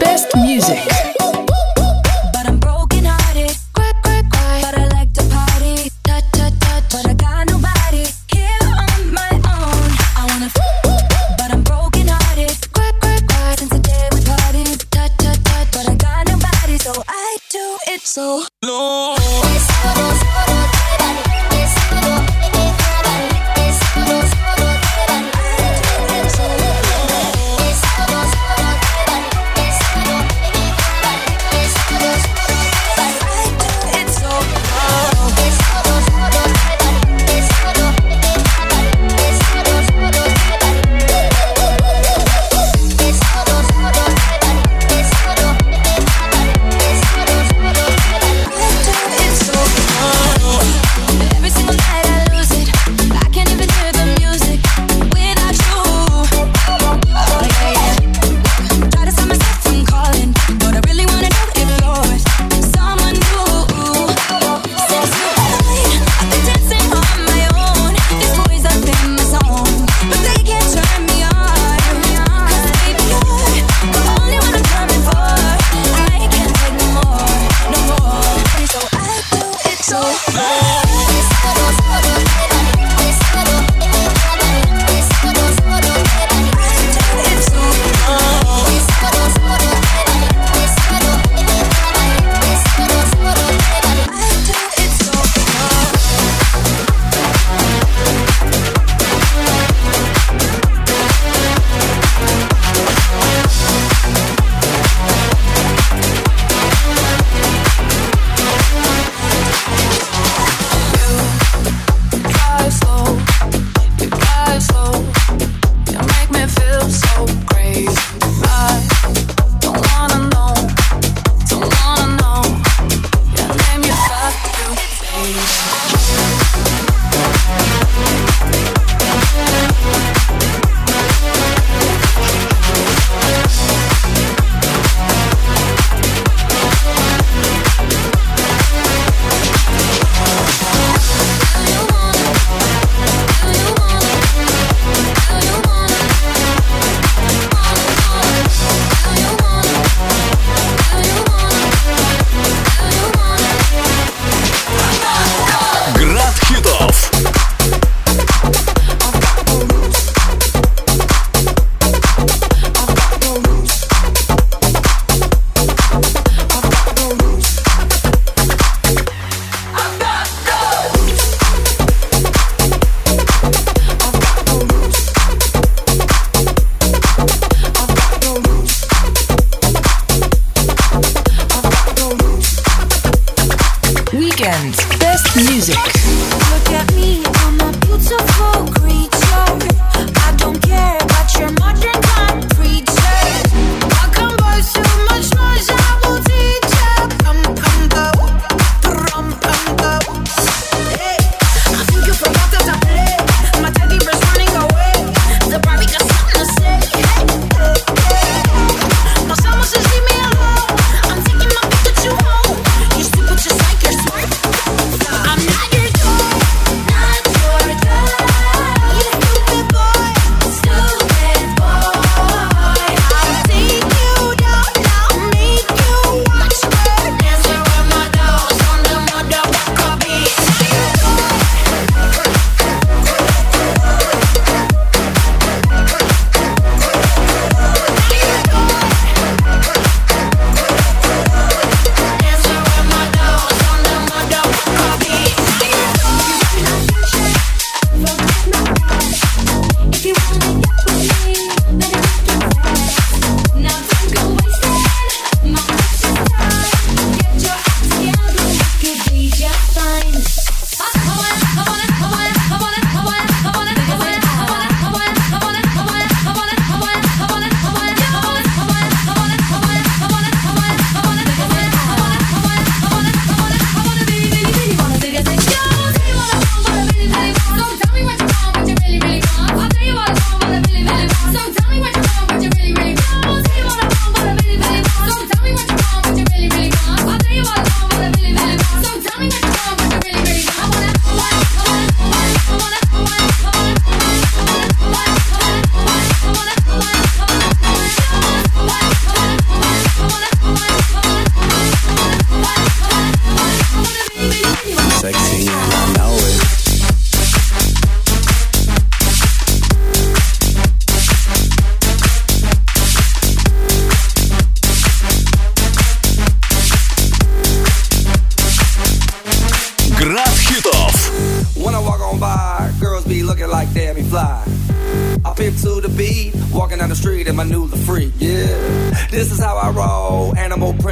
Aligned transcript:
Best 0.00 0.34
music. 0.36 1.03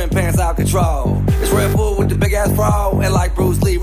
Print 0.08 0.12
pants 0.12 0.40
out 0.40 0.56
control. 0.56 1.22
It's 1.28 1.50
Red 1.50 1.76
Bull 1.76 1.96
with 1.96 2.08
the 2.08 2.16
big 2.16 2.32
ass 2.32 2.50
bro, 2.52 3.00
and 3.02 3.14
like 3.14 3.36
Bruce 3.36 3.60
Lee, 3.62 3.78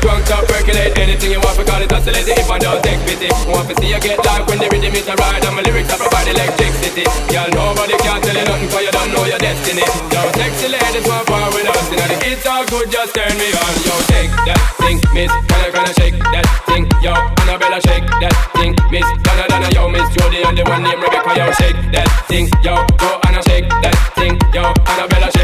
Drunk 0.00 0.30
up, 0.32 0.48
percolate 0.48 0.96
anything 0.98 1.30
you 1.32 1.40
want 1.40 1.56
for 1.56 1.64
because 1.64 1.84
it's 1.84 1.92
oscillating 1.92 2.36
if 2.40 2.50
I 2.50 2.58
don't 2.58 2.80
take 2.82 3.00
pity. 3.04 3.28
Want 3.48 3.68
to 3.68 3.74
see 3.76 3.92
you 3.92 4.00
get 4.00 4.16
life 4.24 4.48
when 4.48 4.58
the 4.58 4.68
rhythm 4.72 4.94
is 4.96 5.06
a 5.08 5.14
ride 5.16 5.44
and 5.44 5.54
my 5.56 5.62
lyrics 5.62 5.92
are 5.92 6.00
provide 6.00 6.28
electricity. 6.28 7.04
Y'all 7.32 7.48
nobody 7.52 7.96
can 8.00 8.20
tell 8.22 8.36
you 8.36 8.44
nothing 8.44 8.70
for 8.72 8.80
you 8.80 8.92
don't 8.92 9.12
know 9.12 9.24
your 9.24 9.38
destiny. 9.38 9.84
Yo, 10.12 10.20
sexy 10.36 10.68
ladies 10.68 11.04
want 11.08 11.26
far 11.28 11.48
with 11.52 11.68
us, 11.68 11.84
you 11.90 11.96
know 11.96 12.10
it's 12.30 12.46
all 12.46 12.64
good, 12.66 12.88
just 12.90 13.12
turn 13.14 13.32
me 13.36 13.48
on. 13.52 13.72
Yo, 13.84 13.94
take 14.08 14.32
that 14.48 14.60
thing, 14.80 14.98
miss, 15.12 15.32
gonna 15.48 15.68
gonna 15.72 15.92
shake 15.96 16.16
that 16.32 16.46
thing? 16.68 16.84
Yo, 17.04 17.12
Annabella 17.44 17.80
shake 17.84 18.08
that 18.20 18.34
thing, 18.56 18.72
miss, 18.92 19.06
Donna 19.24 19.44
Donna, 19.48 19.68
yo, 19.72 19.88
miss 19.88 20.08
Jody 20.16 20.40
and 20.44 20.56
the 20.56 20.64
one 20.64 20.82
named 20.82 21.02
Rebecca, 21.02 21.32
yo, 21.36 21.46
shake 21.60 21.80
that 21.92 22.08
thing, 22.28 22.48
yo, 22.64 22.80
go 22.96 23.20
Anna 23.28 23.42
shake 23.44 23.68
that 23.84 23.96
thing, 24.16 24.36
yo, 24.52 24.72
Annabella 24.88 25.28
shake 25.32 25.39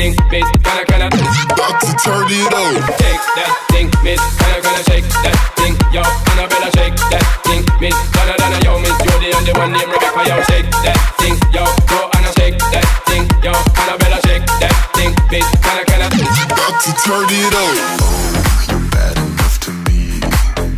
thing, 0.00 0.16
miss, 0.32 0.48
gonna 0.64 0.84
gonna 0.88 1.08
About 1.52 1.76
to 1.84 1.92
turn 2.00 2.24
it 2.32 2.54
on 2.56 2.72
Shake 2.96 3.24
that 3.36 3.52
thing, 3.68 3.88
miss, 4.00 4.22
gonna 4.40 4.60
gonna 4.64 4.84
shake 4.88 5.08
that 5.24 5.36
thing 5.60 5.74
Yo, 5.92 6.00
gonna 6.00 6.48
better 6.48 6.72
shake 6.72 6.96
that 7.12 7.24
thing, 7.44 7.62
miss, 7.80 7.96
gonna 8.16 8.34
gonna 8.40 8.58
Yo, 8.64 8.80
miss, 8.80 8.96
you're 9.04 9.20
the 9.20 9.28
only 9.36 9.52
one 9.60 9.70
named 9.76 9.92
Rebecca, 9.92 10.22
yo. 10.24 10.36
Shake 10.48 10.70
that 10.88 10.98
thing, 11.20 11.36
yo, 11.52 11.64
go 11.92 12.00
and 12.16 12.24
I 12.24 12.30
shake 12.40 12.58
that 12.72 12.86
thing 13.08 13.24
Yo, 13.44 13.52
gonna 13.52 13.96
better 14.00 14.20
shake 14.24 14.46
that 14.64 14.74
thing, 14.96 15.12
miss, 15.28 15.48
gonna 15.60 15.84
gonna 15.84 16.08
About 16.08 16.76
to 16.80 16.90
turn 17.04 17.28
it 17.28 17.52
on 17.60 17.74
Oh, 18.00 18.72
you're 18.72 18.86
bad 18.88 19.16
enough 19.20 19.56
to 19.68 19.70
me 19.84 20.24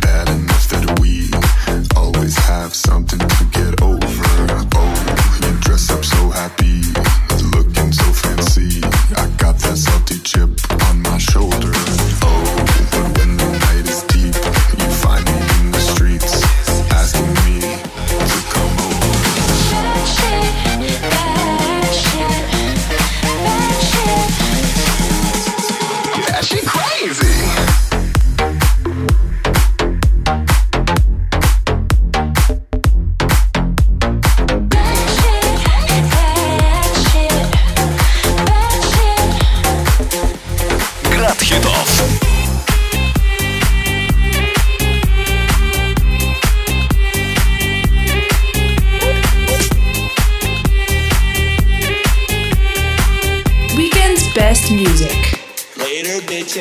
Bad 0.03 0.27
enough 0.35 0.67
that 0.67 0.99
we 0.99 1.31
always 1.95 2.35
have 2.51 2.75
something 2.75 3.19
to 3.19 3.43
get 3.55 3.81
over. 3.81 4.03
Oh, 4.75 5.39
you 5.41 5.51
dress 5.61 5.89
up 5.89 6.03
so 6.03 6.29
happy 6.29 6.83
looking 7.51 7.91
so 7.91 8.05
fancy 8.13 9.02
got 9.53 9.61
that 9.61 9.77
salty 9.77 10.19
chip 10.19 10.49
on 10.89 11.01
my 11.03 11.17
shoulder. 11.17 11.71
Oh. 12.23 12.62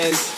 says 0.03 0.32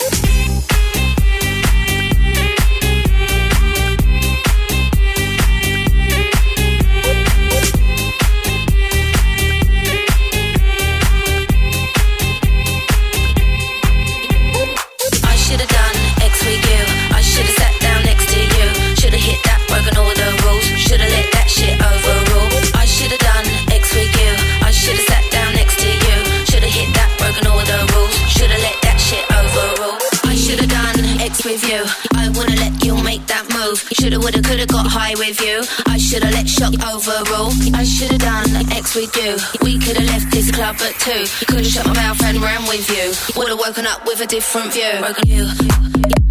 different 44.25 44.73
view. 44.73 44.99
Broken 44.99 45.29
you. 45.29 46.24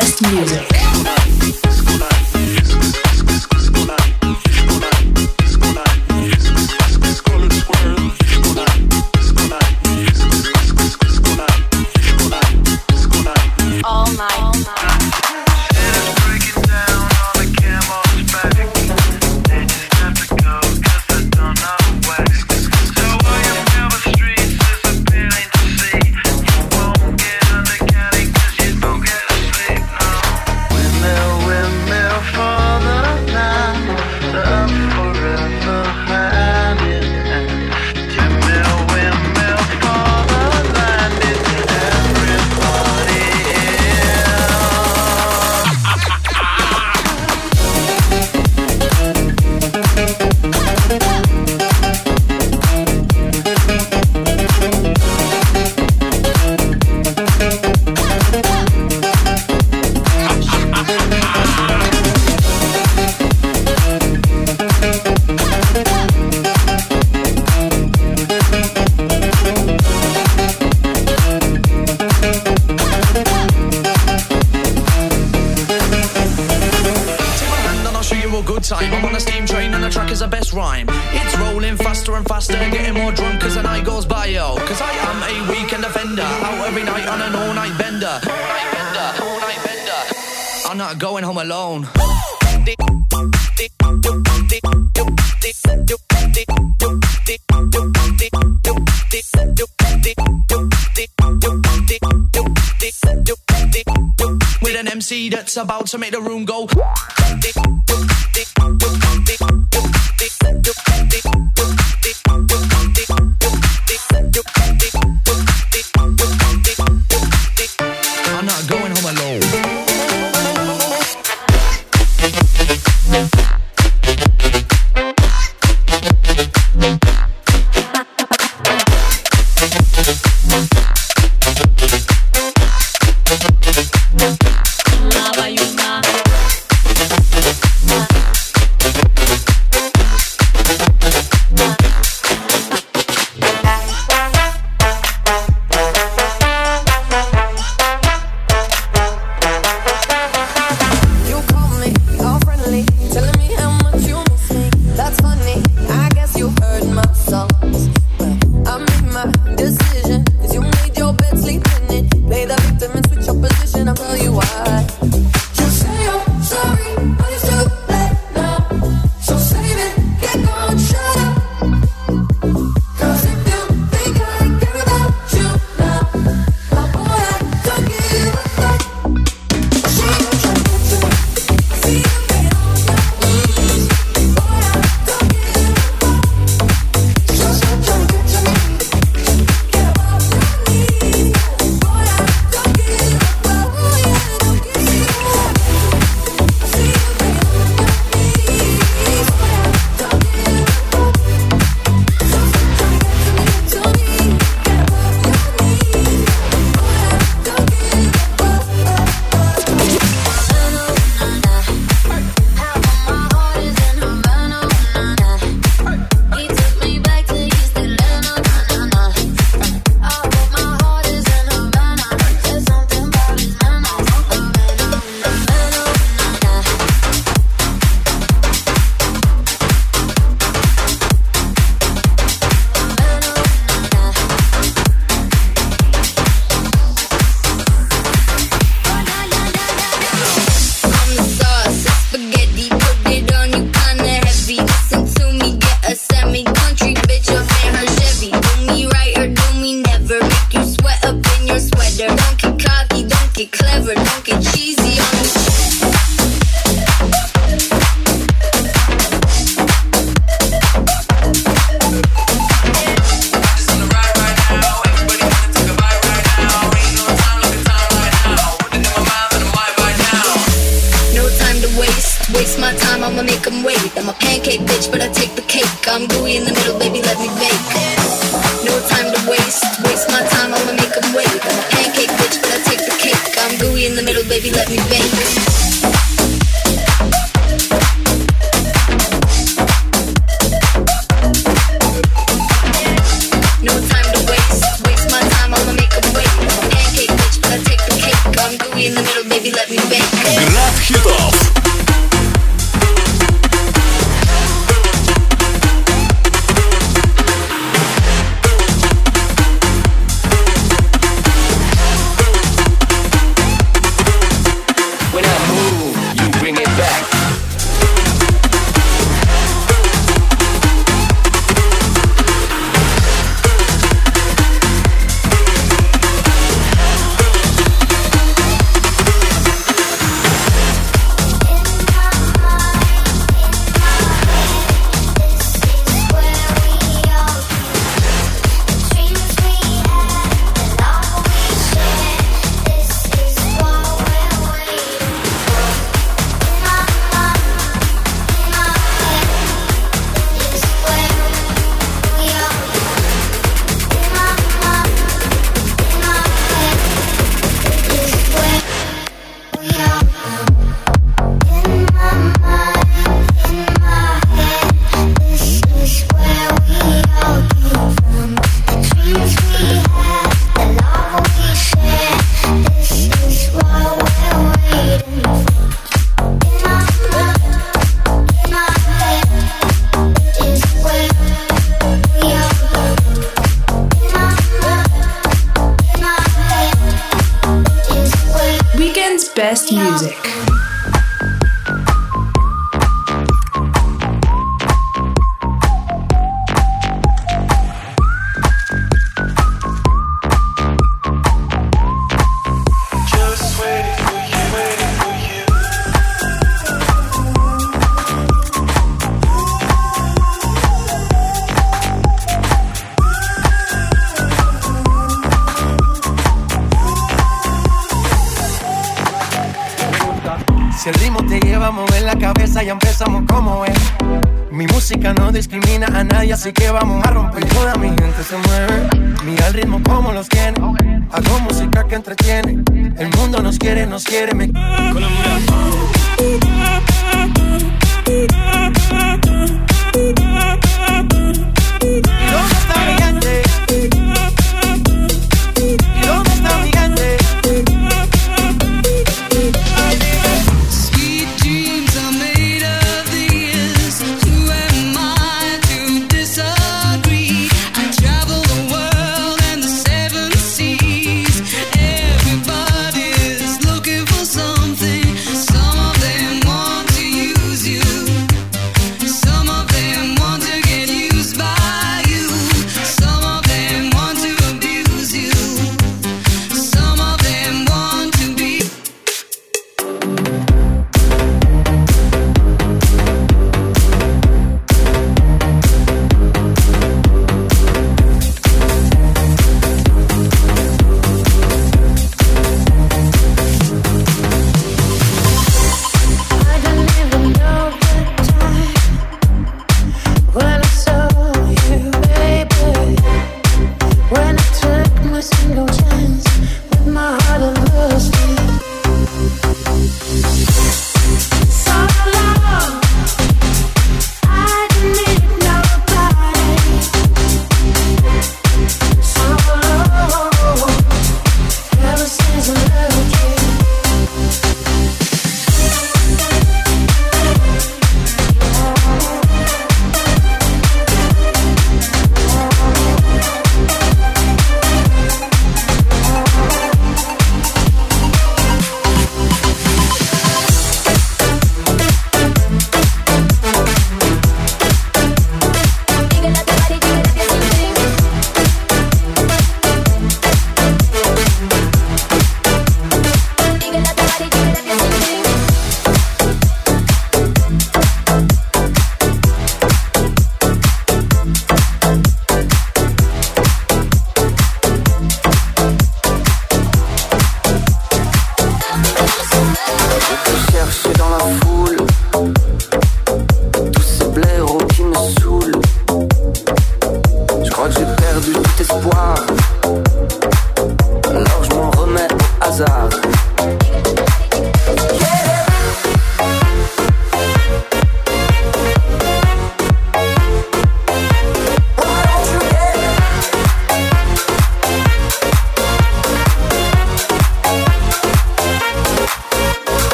best 0.00 0.22
music. 0.22 0.83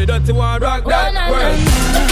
the 0.00 0.06
dirty 0.06 0.32
one 0.32 0.60
rock 0.60 0.84
that 0.84 1.30
world. 1.30 2.09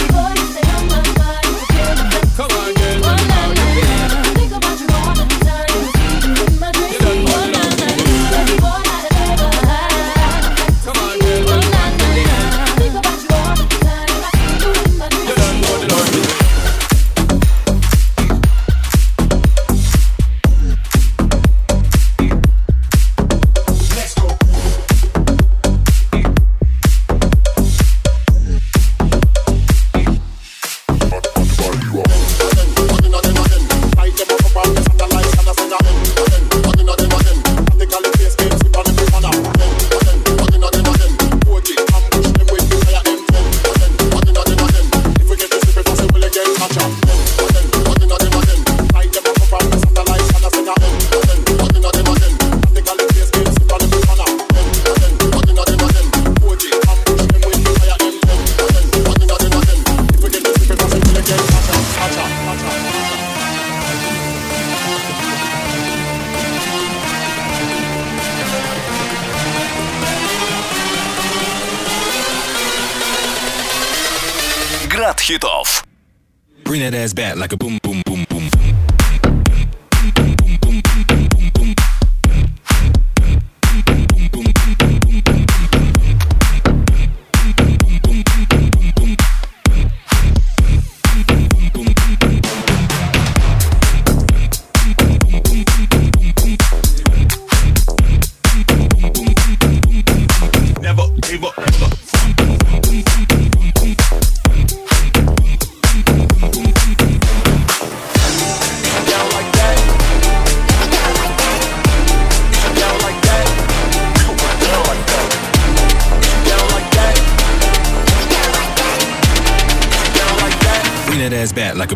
like 121.75 121.91
a 121.91 121.95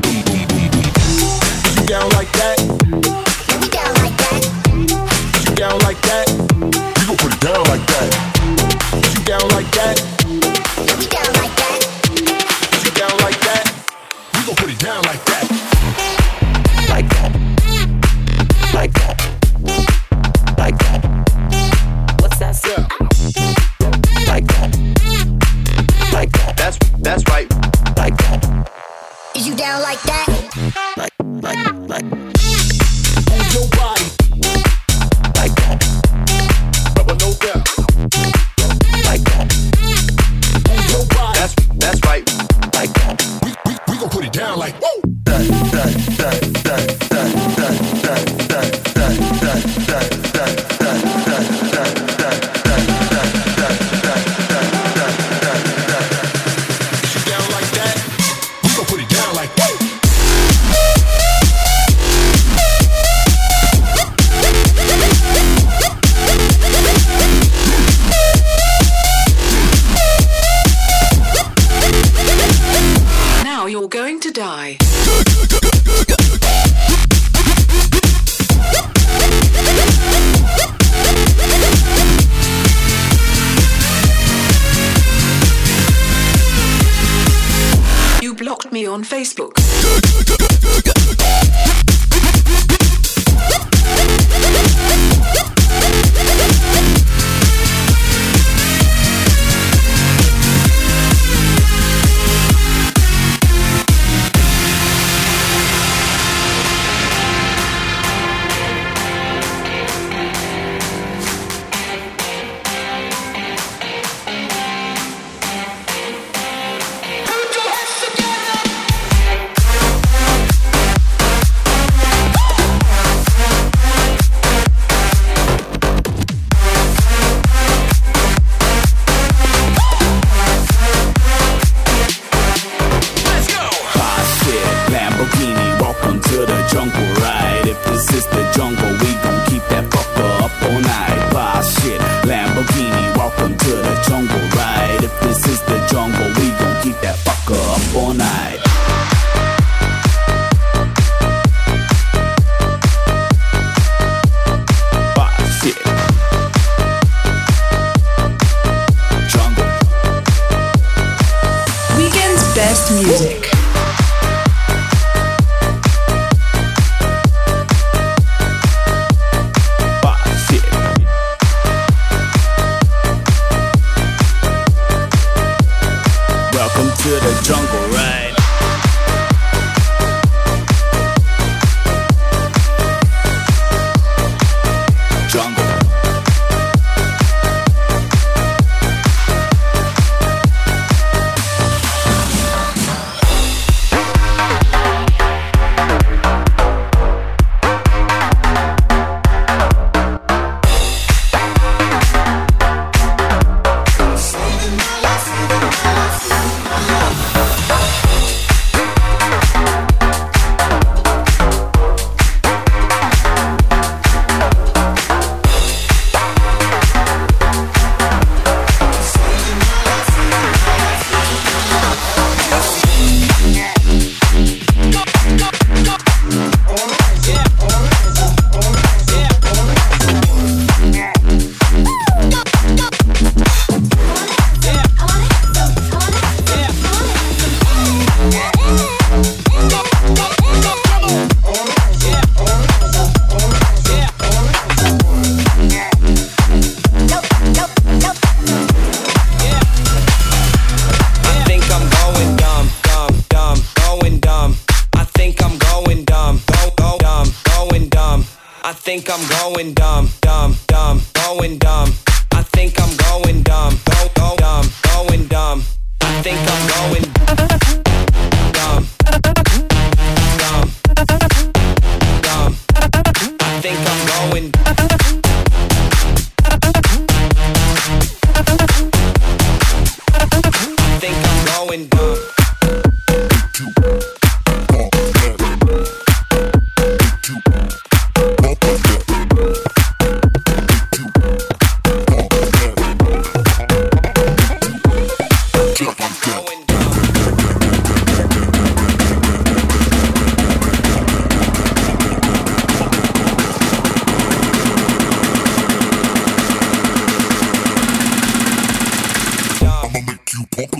me 88.73 88.87
on 88.87 89.03
Facebook. 89.03 89.53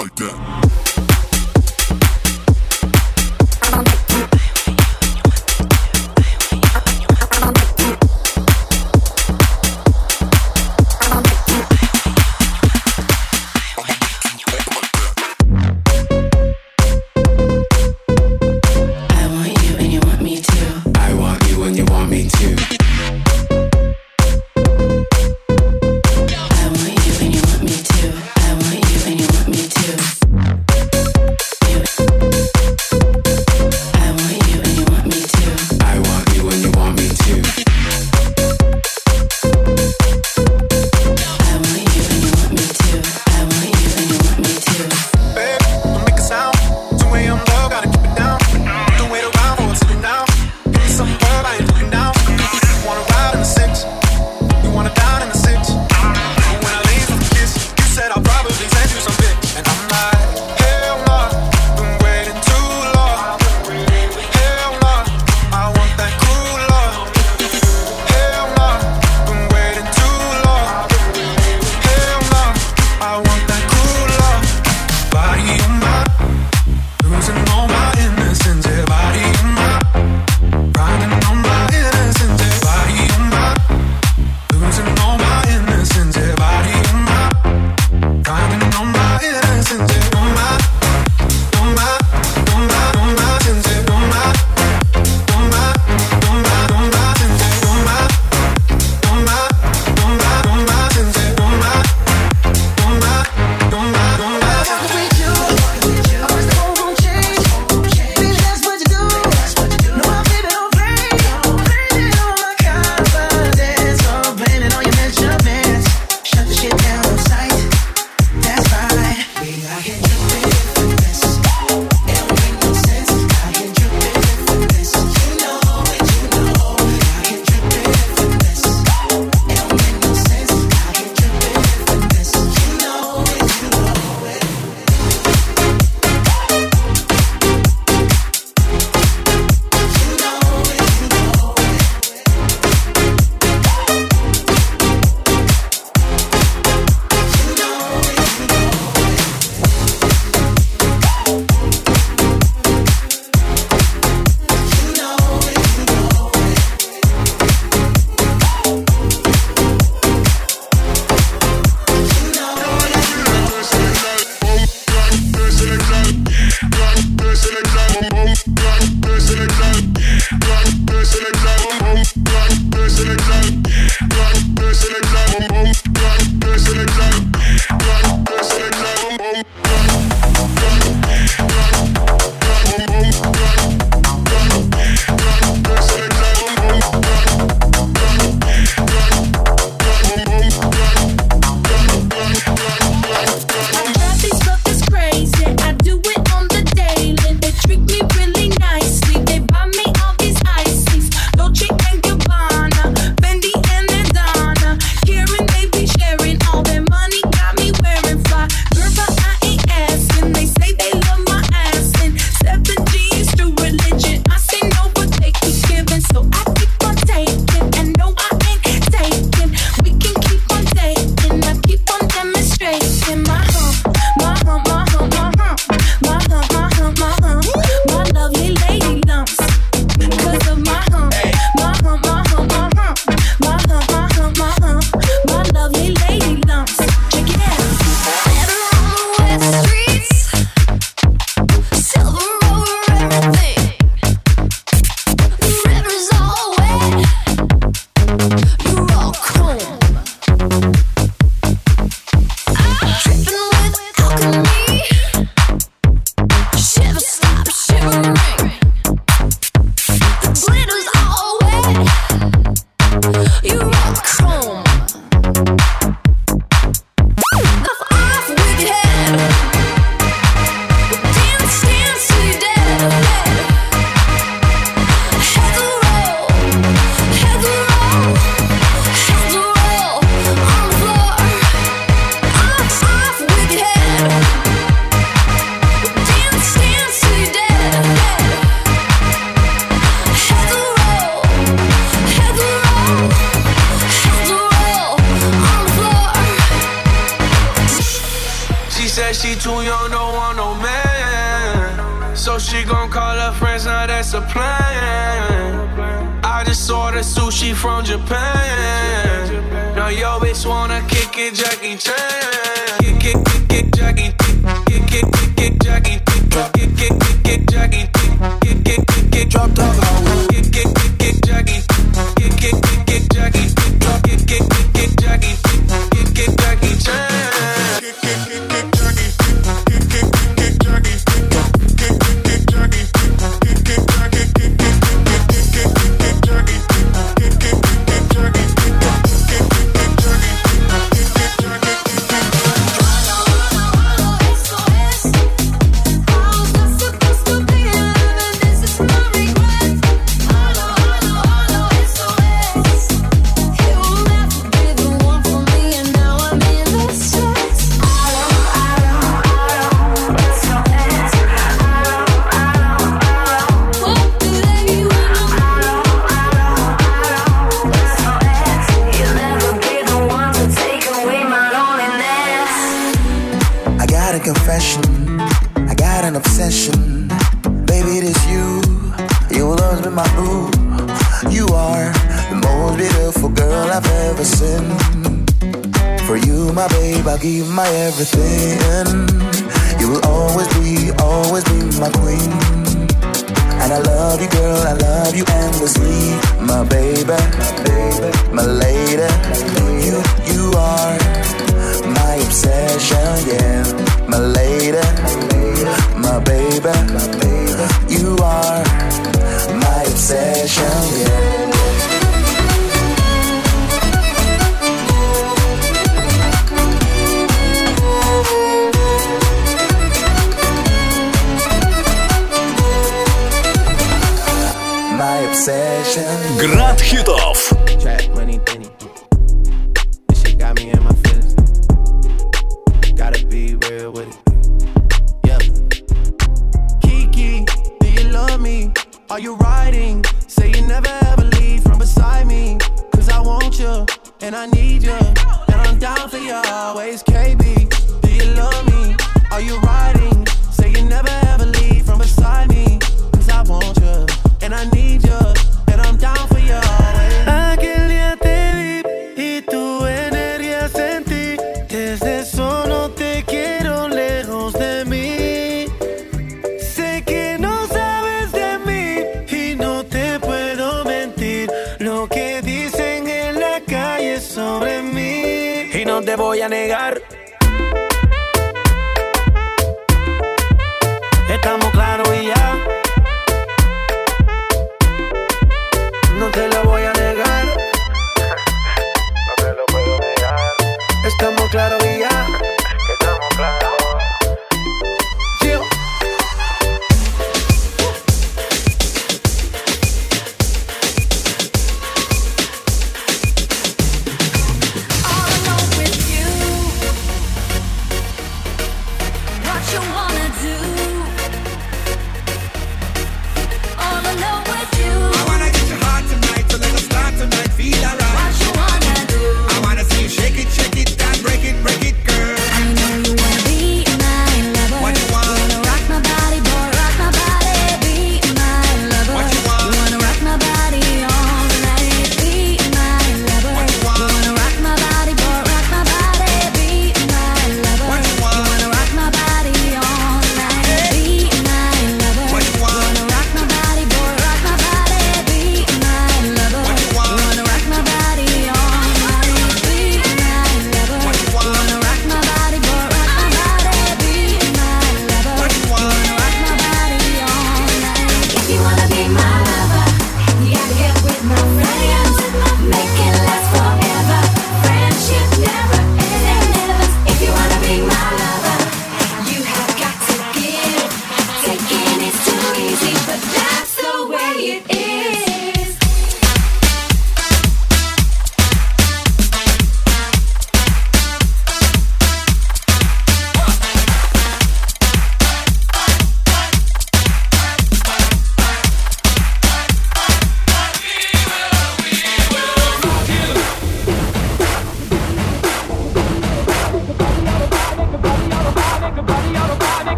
Like 0.00 0.14
that. 0.14 0.89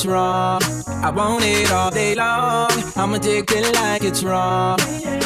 it's 0.00 0.06
raw. 0.06 0.58
I 1.02 1.10
want 1.10 1.44
it 1.44 1.70
all 1.70 1.90
day 1.90 2.14
long. 2.14 2.70
I'm 2.96 3.12
addicted 3.12 3.74
like 3.74 4.02
it's 4.02 4.22
raw. 4.22 4.76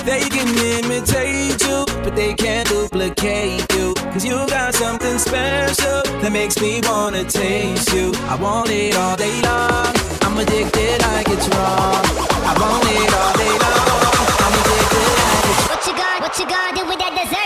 They 0.04 0.22
can 0.34 0.48
imitate 0.74 1.62
you, 1.62 1.84
but 2.02 2.16
they 2.16 2.34
can't 2.34 2.68
duplicate 2.68 3.72
you. 3.72 3.94
Cause 4.12 4.24
you 4.24 4.34
got 4.48 4.74
something 4.74 5.18
special 5.18 6.02
that 6.20 6.32
makes 6.32 6.60
me 6.60 6.80
wanna 6.82 7.22
taste 7.22 7.92
you. 7.94 8.10
I 8.26 8.34
want 8.34 8.70
it 8.70 8.96
all 8.96 9.16
day 9.16 9.40
long. 9.42 9.94
I'm 10.22 10.36
addicted 10.38 11.02
like 11.02 11.28
it's 11.28 11.48
raw. 11.54 12.02
I 12.50 12.52
want 12.58 12.84
it 12.98 13.14
all 13.20 13.34
day 13.44 13.54
long. 13.64 14.26
I'm 14.44 14.54
addicted 14.58 15.10
like 15.22 15.44
it's 15.50 15.62
raw. 15.62 15.76
What 15.76 15.86
you 15.86 15.94
got? 16.02 16.20
What 16.20 16.38
you 16.40 16.46
got? 16.48 16.74
Do 16.74 16.82
with 16.88 16.98
that 16.98 17.14
dessert? 17.14 17.43